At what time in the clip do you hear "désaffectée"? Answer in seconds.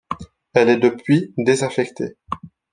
1.37-2.17